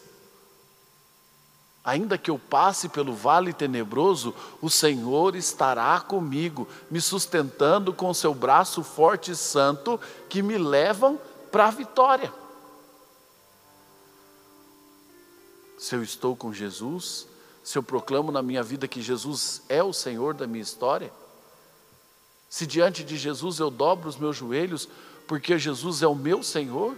[1.83, 8.35] Ainda que eu passe pelo vale tenebroso, o Senhor estará comigo, me sustentando com seu
[8.35, 11.19] braço forte e santo, que me levam
[11.51, 12.31] para a vitória.
[15.79, 17.27] Se eu estou com Jesus,
[17.63, 21.11] se eu proclamo na minha vida que Jesus é o Senhor da minha história,
[22.47, 24.87] se diante de Jesus eu dobro os meus joelhos,
[25.27, 26.95] porque Jesus é o meu Senhor,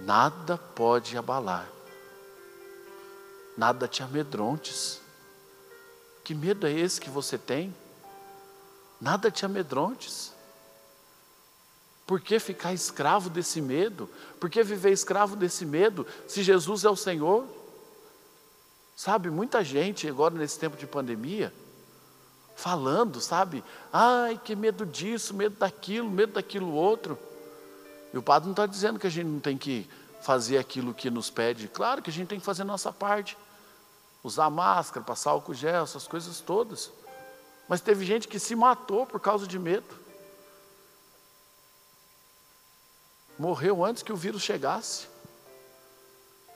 [0.00, 1.66] nada pode abalar,
[3.56, 5.00] nada te amedrontes.
[6.24, 7.74] Que medo é esse que você tem?
[9.00, 10.32] Nada te amedrontes.
[12.06, 14.08] Por que ficar escravo desse medo?
[14.38, 17.46] Por que viver escravo desse medo se Jesus é o Senhor?
[18.96, 21.54] Sabe, muita gente agora nesse tempo de pandemia,
[22.54, 23.64] falando, sabe?
[23.92, 27.18] Ai, que medo disso, medo daquilo, medo daquilo outro.
[28.12, 29.88] E o padre não está dizendo que a gente não tem que
[30.22, 31.68] fazer aquilo que nos pede.
[31.68, 33.36] Claro que a gente tem que fazer a nossa parte.
[34.22, 36.90] Usar máscara, passar álcool gel, essas coisas todas.
[37.68, 40.00] Mas teve gente que se matou por causa de medo.
[43.40, 45.06] morreu antes que o vírus chegasse.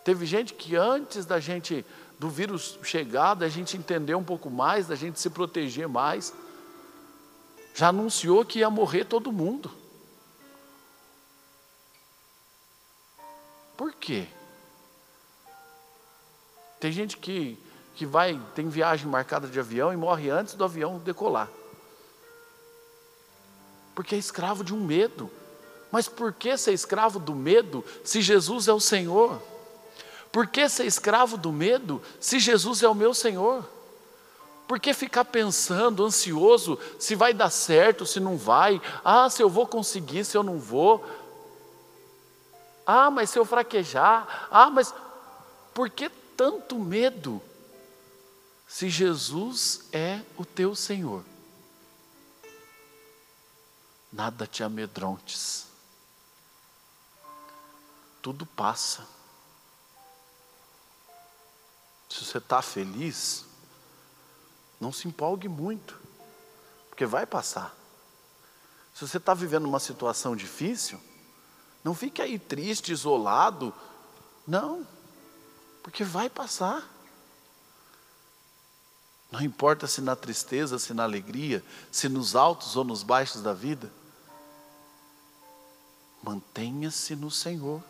[0.05, 1.85] Teve gente que antes da gente
[2.19, 6.35] do vírus chegar, da gente entender um pouco mais, da gente se proteger mais,
[7.75, 9.71] já anunciou que ia morrer todo mundo.
[13.77, 14.27] Por quê?
[16.79, 17.59] Tem gente que,
[17.95, 21.49] que vai, tem viagem marcada de avião e morre antes do avião decolar.
[23.95, 25.31] Porque é escravo de um medo.
[25.91, 29.41] Mas por que ser escravo do medo se Jesus é o Senhor?
[30.33, 33.65] Por que ser escravo do medo se Jesus é o meu Senhor?
[34.67, 38.81] Por que ficar pensando, ansioso, se vai dar certo, se não vai?
[39.05, 41.05] Ah, se eu vou conseguir, se eu não vou?
[42.87, 44.49] Ah, mas se eu fraquejar?
[44.51, 44.95] Ah, mas
[45.73, 47.41] por que tanto medo?
[48.67, 51.25] Se Jesus é o teu Senhor,
[54.13, 55.75] nada te amedrontes
[58.25, 59.07] tudo passa.
[62.09, 63.45] Se você está feliz,
[64.81, 66.01] não se empolgue muito,
[66.89, 67.77] porque vai passar.
[68.95, 70.99] Se você está vivendo uma situação difícil,
[71.85, 73.73] não fique aí triste, isolado.
[74.47, 74.87] Não,
[75.83, 76.91] porque vai passar.
[79.31, 83.53] Não importa se na tristeza, se na alegria, se nos altos ou nos baixos da
[83.53, 83.93] vida,
[86.23, 87.83] mantenha-se no Senhor.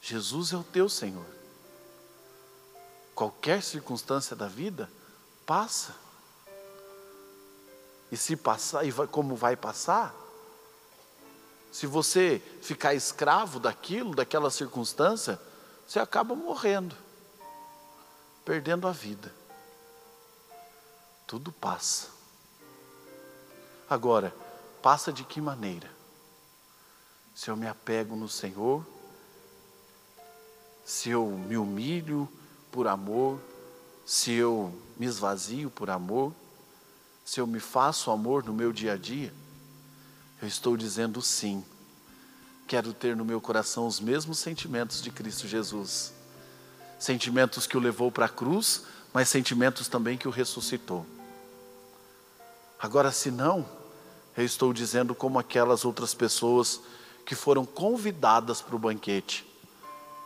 [0.00, 1.26] Jesus é o teu Senhor.
[3.14, 4.90] Qualquer circunstância da vida
[5.44, 5.94] passa.
[8.10, 10.14] E se passar, e como vai passar?
[11.72, 15.40] Se você ficar escravo daquilo, daquela circunstância,
[15.86, 16.96] você acaba morrendo,
[18.44, 19.32] perdendo a vida.
[21.26, 22.08] Tudo passa.
[23.88, 24.34] Agora,
[24.82, 25.96] passa de que maneira?
[27.36, 28.82] se eu me apego no Senhor,
[30.82, 32.26] se eu me humilho
[32.72, 33.38] por amor,
[34.06, 36.32] se eu me esvazio por amor,
[37.26, 39.34] se eu me faço amor no meu dia a dia,
[40.40, 41.64] eu estou dizendo sim.
[42.66, 46.12] Quero ter no meu coração os mesmos sentimentos de Cristo Jesus.
[46.98, 51.06] Sentimentos que o levou para a cruz, mas sentimentos também que o ressuscitou.
[52.78, 53.66] Agora, se não,
[54.36, 56.80] eu estou dizendo como aquelas outras pessoas
[57.24, 59.46] que foram convidadas para o banquete,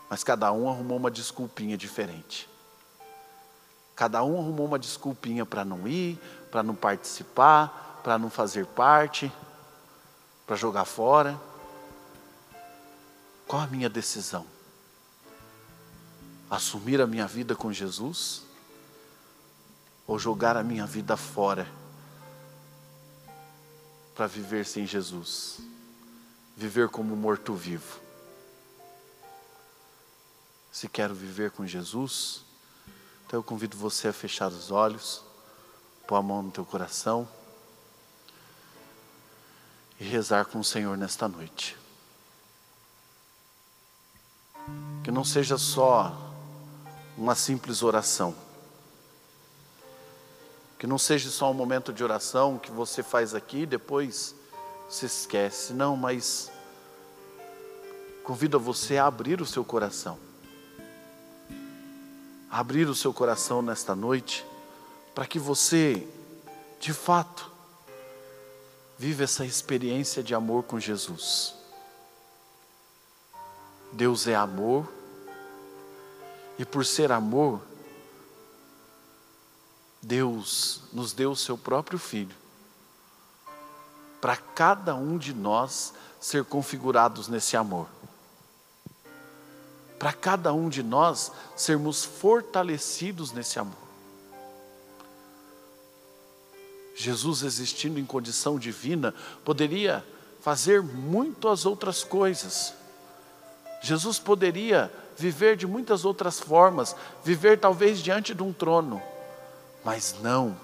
[0.08, 2.48] mas cada um arrumou uma desculpinha diferente.
[3.94, 6.18] Cada um arrumou uma desculpinha para não ir,
[6.50, 9.30] para não participar, para não fazer parte,
[10.50, 11.40] para jogar fora.
[13.46, 14.44] Qual a minha decisão?
[16.50, 18.42] Assumir a minha vida com Jesus
[20.08, 21.70] ou jogar a minha vida fora
[24.12, 25.60] para viver sem Jesus?
[26.56, 28.00] viver como morto-vivo.
[30.72, 32.42] Se quero viver com Jesus,
[33.24, 35.22] então eu convido você a fechar os olhos,
[36.08, 37.28] pôr a mão no teu coração
[40.00, 41.76] e rezar com o Senhor nesta noite.
[45.04, 46.16] Que não seja só
[47.18, 48.34] uma simples oração.
[50.78, 54.34] Que não seja só um momento de oração que você faz aqui e depois
[54.88, 55.74] se esquece.
[55.74, 56.50] Não, mas
[58.24, 60.18] convido a você a abrir o seu coração.
[62.50, 64.46] Abrir o seu coração nesta noite,
[65.14, 66.08] para que você,
[66.80, 67.49] de fato,
[69.00, 71.54] viva essa experiência de amor com Jesus.
[73.90, 74.92] Deus é amor,
[76.58, 77.62] e por ser amor,
[80.02, 82.36] Deus nos deu o seu próprio Filho
[84.20, 87.86] para cada um de nós ser configurados nesse amor.
[89.98, 93.89] Para cada um de nós sermos fortalecidos nesse amor.
[96.94, 100.04] Jesus, existindo em condição divina, poderia
[100.40, 102.74] fazer muitas outras coisas.
[103.82, 106.94] Jesus poderia viver de muitas outras formas,
[107.24, 109.02] viver talvez diante de um trono,
[109.84, 110.56] mas não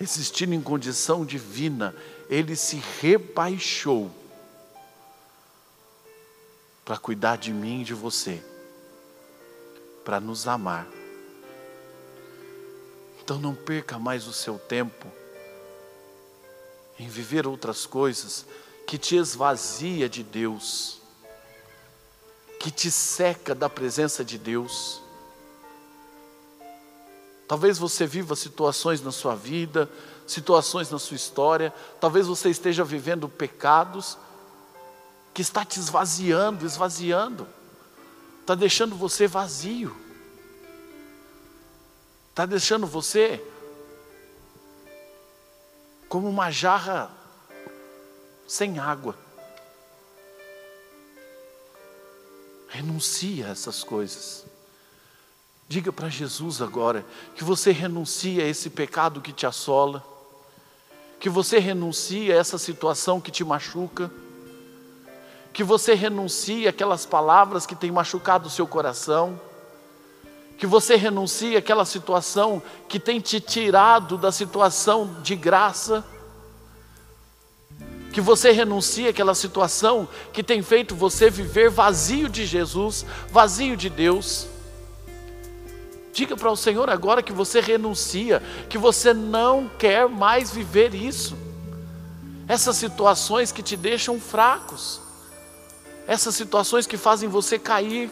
[0.00, 1.94] existindo em condição divina,
[2.28, 4.10] ele se rebaixou
[6.84, 8.42] para cuidar de mim e de você,
[10.04, 10.86] para nos amar.
[13.26, 15.10] Então não perca mais o seu tempo
[16.96, 18.46] em viver outras coisas
[18.86, 21.00] que te esvazia de Deus,
[22.60, 25.02] que te seca da presença de Deus.
[27.48, 29.90] Talvez você viva situações na sua vida,
[30.24, 34.16] situações na sua história, talvez você esteja vivendo pecados
[35.34, 37.44] que está te esvaziando, esvaziando,
[38.42, 40.05] está deixando você vazio,
[42.36, 43.42] está deixando você
[46.06, 47.10] como uma jarra
[48.46, 49.16] sem água.
[52.68, 54.44] Renuncia a essas coisas.
[55.66, 60.04] Diga para Jesus agora que você renuncia a esse pecado que te assola,
[61.18, 64.10] que você renuncia a essa situação que te machuca,
[65.54, 69.40] que você renuncia aquelas palavras que têm machucado o seu coração,
[70.56, 76.04] que você renuncia aquela situação que tem te tirado da situação de graça,
[78.12, 83.90] que você renuncia aquela situação que tem feito você viver vazio de Jesus, vazio de
[83.90, 84.46] Deus.
[86.14, 91.36] Diga para o Senhor agora que você renuncia, que você não quer mais viver isso.
[92.48, 94.98] Essas situações que te deixam fracos,
[96.06, 98.10] essas situações que fazem você cair,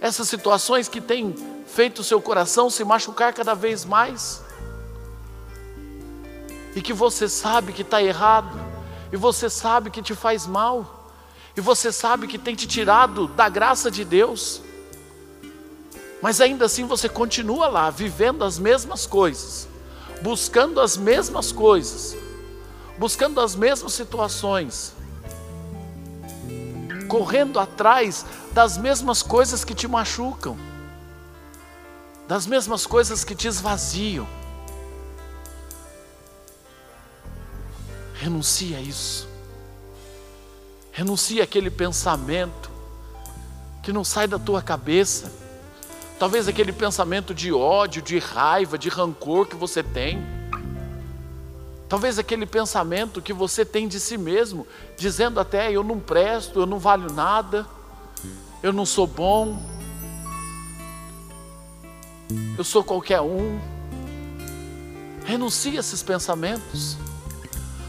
[0.00, 1.34] essas situações que têm
[1.66, 4.42] feito o seu coração se machucar cada vez mais,
[6.74, 8.58] e que você sabe que está errado,
[9.12, 11.12] e você sabe que te faz mal,
[11.56, 14.60] e você sabe que tem te tirado da graça de Deus.
[16.22, 19.68] Mas ainda assim você continua lá, vivendo as mesmas coisas,
[20.22, 22.16] buscando as mesmas coisas,
[22.96, 24.92] buscando as mesmas situações,
[27.08, 30.56] correndo atrás das mesmas coisas que te machucam,
[32.28, 34.28] das mesmas coisas que te esvaziam.
[38.14, 39.28] Renuncia a isso.
[40.92, 42.70] Renuncia aquele pensamento
[43.82, 45.32] que não sai da tua cabeça
[46.18, 50.18] Talvez aquele pensamento de ódio, de raiva, de rancor que você tem.
[51.88, 54.66] Talvez aquele pensamento que você tem de si mesmo,
[54.96, 57.66] dizendo até: eu não presto, eu não valho nada,
[58.62, 59.62] eu não sou bom,
[62.58, 63.58] eu sou qualquer um.
[65.24, 66.96] Renuncie a esses pensamentos.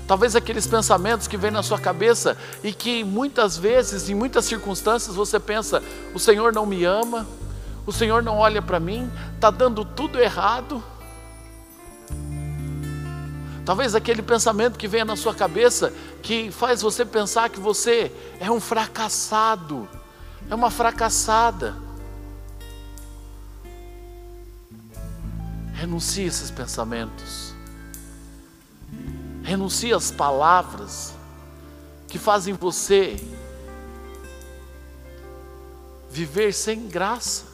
[0.07, 5.15] Talvez aqueles pensamentos que vêm na sua cabeça e que muitas vezes, em muitas circunstâncias,
[5.15, 5.83] você pensa:
[6.13, 7.27] o Senhor não me ama,
[7.85, 10.83] o Senhor não olha para mim, está dando tudo errado.
[13.69, 15.93] Talvez aquele pensamento que venha na sua cabeça
[16.23, 19.87] que faz você pensar que você é um fracassado,
[20.49, 21.77] é uma fracassada.
[25.71, 27.53] Renuncie esses pensamentos.
[29.43, 31.13] Renuncie às palavras
[32.07, 33.23] que fazem você
[36.09, 37.45] viver sem graça.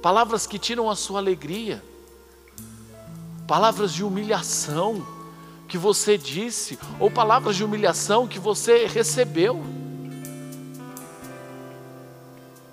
[0.00, 1.89] Palavras que tiram a sua alegria
[3.50, 5.04] palavras de humilhação
[5.66, 9.60] que você disse, ou palavras de humilhação que você recebeu.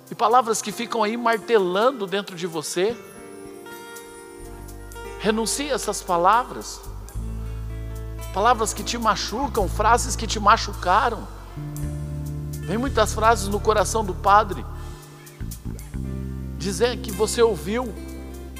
[0.08, 2.96] E palavras que ficam aí martelando dentro de você.
[5.18, 6.80] Renuncie a essas palavras.
[8.32, 11.26] Palavras que te machucam, frases que te machucaram.
[12.52, 14.64] Vem muitas frases no coração do Padre,
[16.56, 17.92] dizer que você ouviu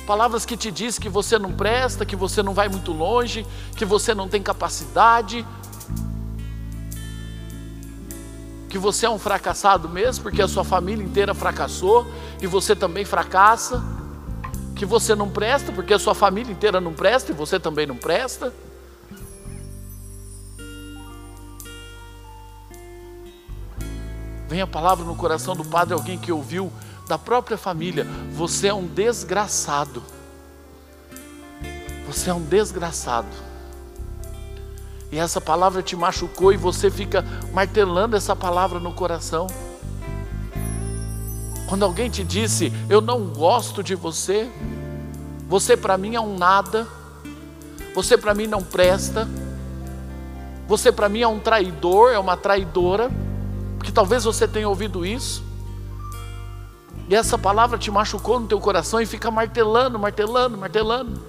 [0.09, 3.46] palavras que te diz que você não presta, que você não vai muito longe,
[3.76, 5.46] que você não tem capacidade,
[8.70, 12.06] que você é um fracassado mesmo, porque a sua família inteira fracassou
[12.40, 13.84] e você também fracassa,
[14.74, 17.96] que você não presta, porque a sua família inteira não presta e você também não
[17.98, 18.50] presta.
[24.48, 26.72] Vem a palavra no coração do Padre, alguém que ouviu
[27.09, 30.02] da própria família: você é um desgraçado.
[32.06, 33.28] Você é um desgraçado.
[35.11, 39.46] E essa palavra te machucou e você fica martelando essa palavra no coração.
[41.66, 44.50] Quando alguém te disse, eu não gosto de você,
[45.48, 46.86] você para mim é um nada,
[47.94, 49.28] você para mim não presta,
[50.66, 53.11] você para mim é um traidor, é uma traidora,
[53.78, 55.47] porque talvez você tenha ouvido isso.
[57.09, 61.22] E essa palavra te machucou no teu coração e fica martelando, martelando, martelando.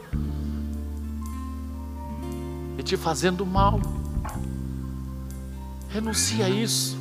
[2.77, 3.79] E te fazendo mal.
[5.87, 6.97] Renuncia a isso.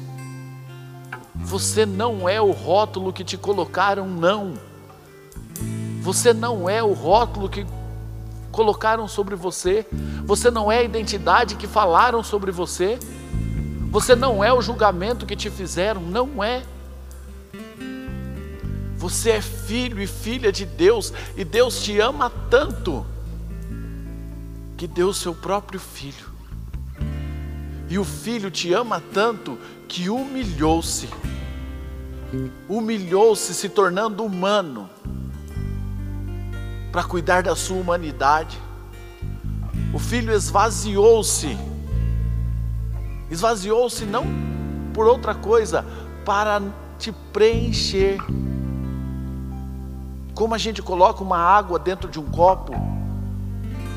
[1.35, 4.55] Você não é o rótulo que te colocaram, não.
[6.01, 7.67] Você não é o rótulo que
[8.53, 9.85] colocaram sobre você.
[10.25, 12.97] Você não é a identidade que falaram sobre você.
[13.91, 16.63] Você não é o julgamento que te fizeram, não é.
[18.99, 23.07] Você é filho e filha de Deus, e Deus te ama tanto,
[24.77, 26.27] que deu seu próprio filho.
[27.89, 31.09] E o filho te ama tanto que humilhou-se,
[32.69, 34.91] humilhou-se, se tornando humano,
[36.91, 38.61] para cuidar da sua humanidade.
[39.95, 41.57] O filho esvaziou-se,
[43.31, 44.27] esvaziou-se não
[44.93, 45.87] por outra coisa,
[46.25, 46.61] para
[46.99, 48.19] te preencher
[50.39, 52.73] como a gente coloca uma água dentro de um copo,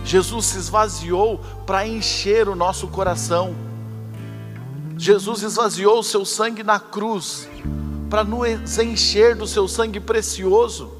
[0.04, 3.54] Jesus se esvaziou para encher o nosso coração.
[4.98, 7.48] Jesus esvaziou o seu sangue na cruz
[8.10, 10.92] para nos encher do seu sangue precioso,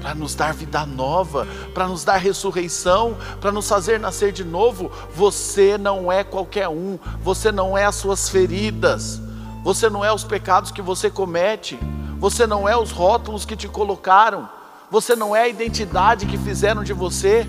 [0.00, 4.88] para nos dar vida nova, para nos dar ressurreição, para nos fazer nascer de novo.
[5.16, 9.20] Você não é qualquer um, você não é as suas feridas,
[9.62, 11.78] você não é os pecados que você comete.
[12.18, 14.48] Você não é os rótulos que te colocaram,
[14.90, 17.46] você não é a identidade que fizeram de você,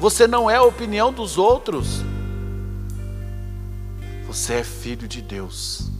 [0.00, 2.02] você não é a opinião dos outros.
[4.26, 5.90] Você é filho de Deus,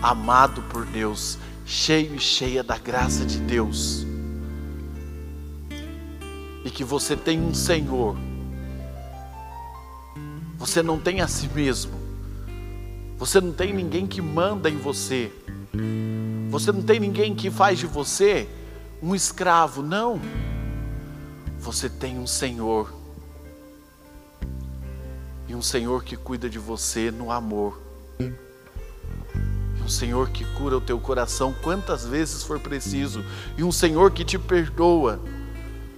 [0.00, 4.06] amado por Deus, cheio e cheia da graça de Deus,
[6.64, 8.16] e que você tem um Senhor,
[10.56, 12.05] você não tem a si mesmo,
[13.16, 15.32] você não tem ninguém que manda em você,
[16.50, 18.48] você não tem ninguém que faz de você
[19.02, 20.20] um escravo, não.
[21.58, 22.92] Você tem um Senhor.
[25.48, 27.80] E um Senhor que cuida de você no amor.
[28.18, 33.24] E um Senhor que cura o teu coração quantas vezes for preciso.
[33.56, 35.20] E um Senhor que te perdoa.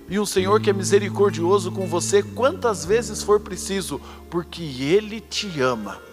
[0.09, 4.01] E um Senhor que é misericordioso com você quantas vezes for preciso,
[4.31, 6.08] porque Ele te ama.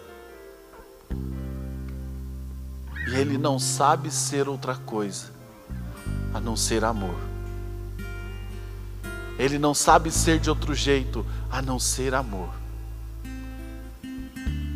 [3.08, 5.32] E ele não sabe ser outra coisa
[6.34, 7.16] a não ser amor.
[9.38, 12.50] Ele não sabe ser de outro jeito a não ser amor.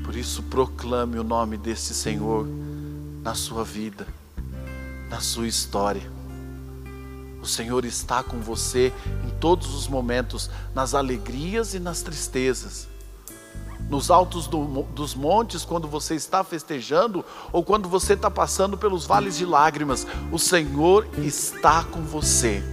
[0.03, 2.47] Por isso, proclame o nome desse Senhor
[3.21, 4.07] na sua vida,
[5.09, 6.11] na sua história.
[7.41, 8.91] O Senhor está com você
[9.25, 12.87] em todos os momentos, nas alegrias e nas tristezas.
[13.89, 19.05] Nos altos do, dos montes, quando você está festejando, ou quando você está passando pelos
[19.05, 22.63] vales de lágrimas, o Senhor está com você,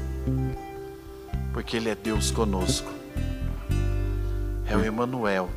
[1.53, 2.91] porque Ele é Deus conosco,
[4.69, 5.49] é o Emmanuel,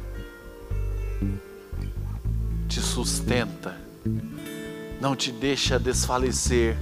[2.70, 3.76] te sustenta,
[5.01, 6.78] não te deixa desfalecer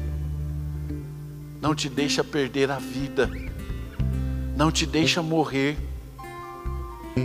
[1.62, 3.30] não te deixa perder a vida,
[4.56, 5.78] não te deixa morrer.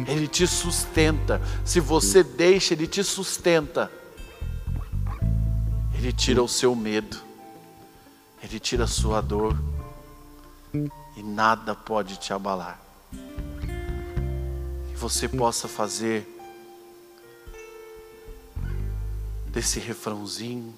[0.06, 1.40] Ele te sustenta.
[1.64, 3.90] Se você deixa, Ele te sustenta.
[5.94, 7.16] Ele tira o seu medo,
[8.42, 9.56] Ele tira a sua dor,
[11.16, 12.80] e nada pode te abalar.
[13.10, 16.28] Que você possa fazer
[19.52, 20.74] desse refrãozinho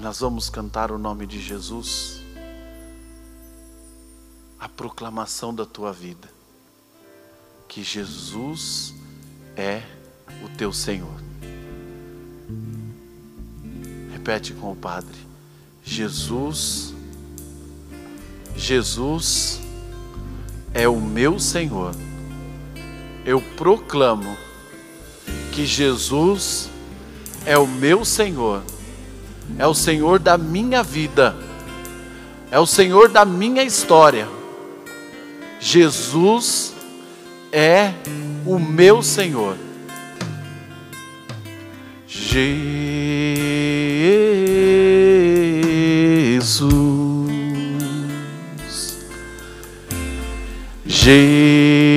[0.00, 2.22] nós vamos cantar o nome de Jesus,
[4.58, 6.26] a proclamação da tua vida,
[7.70, 8.92] que Jesus
[9.56, 9.80] é
[10.44, 11.18] o teu Senhor.
[14.12, 15.16] Repete com o Padre:
[15.82, 16.92] Jesus,
[18.54, 19.60] Jesus
[20.74, 21.94] é o meu Senhor.
[23.24, 24.36] Eu proclamo
[25.52, 26.68] que Jesus
[27.46, 28.62] é o meu Senhor
[29.58, 31.34] é o Senhor da minha vida,
[32.50, 34.28] é o Senhor da minha história.
[35.58, 36.69] Jesus
[37.52, 37.92] é
[38.46, 39.56] o meu Senhor.
[42.06, 42.50] Jesus,
[50.86, 51.89] Jesus.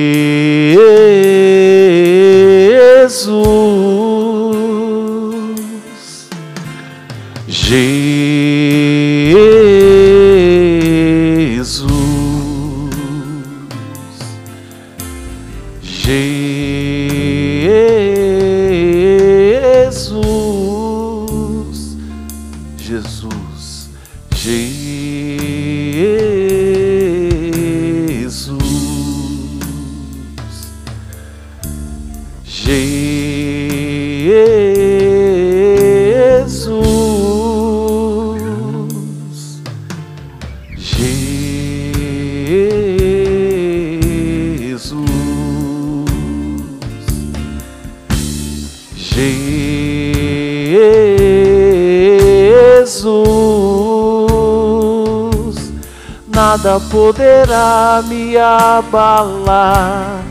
[58.04, 60.22] Me abalar,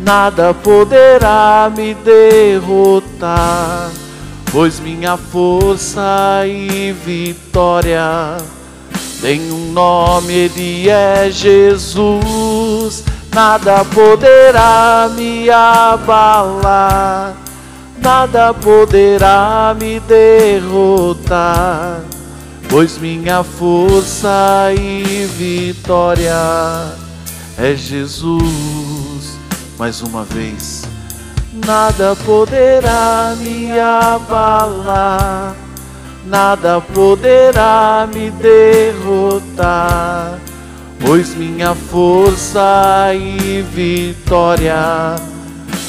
[0.00, 3.90] nada poderá me derrotar,
[4.50, 8.36] pois minha força e vitória
[9.20, 13.04] tem um nome, ele é Jesus.
[13.34, 17.36] Nada poderá me abalar,
[18.00, 22.00] nada poderá me derrotar
[22.68, 26.34] pois minha força e vitória
[27.58, 29.38] é Jesus.
[29.78, 30.84] Mais uma vez,
[31.66, 35.54] nada poderá me abalar,
[36.26, 40.38] nada poderá me derrotar,
[41.00, 45.16] pois minha força e vitória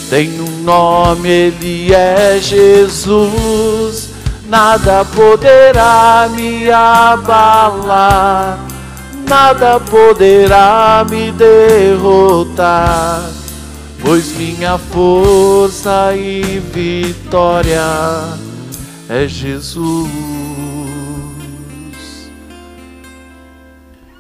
[0.10, 8.58] tem um nome, Ele é Jesus nada poderá me abalar,
[9.30, 13.30] nada poderá me derrotar,
[14.02, 17.80] pois minha força e vitória
[19.08, 20.10] é Jesus.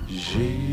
[0.07, 0.69] Jesus.